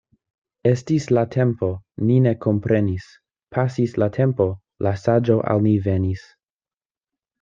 [0.69, 1.67] Estis la tempo,
[2.07, 3.05] ni ne komprenis—
[3.57, 4.49] pasis la tempo,
[4.87, 6.25] la saĝo al ni venis.